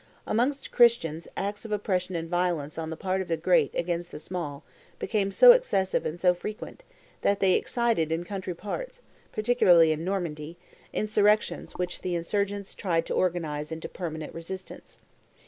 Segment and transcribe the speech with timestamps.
[0.25, 4.17] Amongst Christians acts of oppression and violence on the part of the great against the
[4.19, 4.63] small
[4.97, 6.83] became so excessive and so frequent
[7.21, 10.57] that they excited in country parts, particularly in Normandy,
[10.91, 14.97] insurrections which the insurgents tried to organize into permanent resistance.